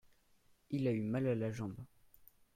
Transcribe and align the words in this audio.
Il 0.71 0.87
a 0.87 0.91
eu 0.93 1.03
mal 1.03 1.27
à 1.27 1.35
la 1.35 1.51
jambe. 1.51 1.77